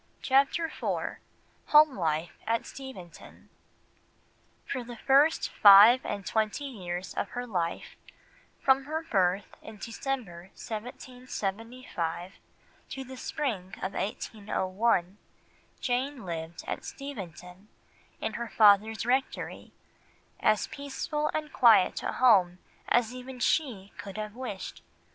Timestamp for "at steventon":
2.47-3.49, 16.65-17.67